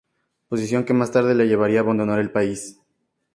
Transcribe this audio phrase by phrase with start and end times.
[0.49, 2.81] Posición que más tarde le llevaría a abandonar el país.